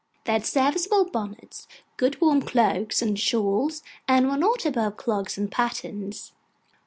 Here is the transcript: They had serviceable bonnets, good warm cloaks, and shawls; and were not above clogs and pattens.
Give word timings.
They 0.25 0.33
had 0.33 0.47
serviceable 0.47 1.05
bonnets, 1.05 1.67
good 1.95 2.19
warm 2.19 2.41
cloaks, 2.41 3.03
and 3.03 3.19
shawls; 3.19 3.83
and 4.07 4.27
were 4.27 4.35
not 4.35 4.65
above 4.65 4.97
clogs 4.97 5.37
and 5.37 5.51
pattens. 5.51 6.33